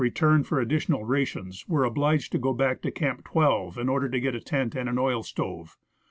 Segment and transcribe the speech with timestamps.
[0.01, 4.19] return for additional rations, were obliged to go back to Camp 12 in order to
[4.19, 5.77] get a tent and an oil stove.